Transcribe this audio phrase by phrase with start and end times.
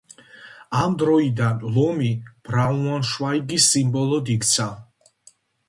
[0.83, 2.09] ამ დროიდან ლომი
[2.49, 4.69] ბრაუნშვაიგის სიმბოლოდ იქცა.